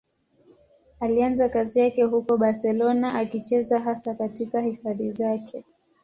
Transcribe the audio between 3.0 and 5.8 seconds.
akicheza hasa katika hifadhi zake.